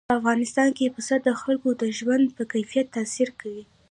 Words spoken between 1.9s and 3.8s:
ژوند په کیفیت تاثیر کوي.